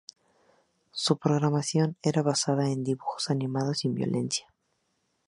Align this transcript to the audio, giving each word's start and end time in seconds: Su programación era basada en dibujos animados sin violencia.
Su 0.93 1.19
programación 1.19 1.95
era 2.01 2.23
basada 2.23 2.67
en 2.71 2.83
dibujos 2.83 3.29
animados 3.29 3.77
sin 3.81 3.93
violencia. 3.93 4.51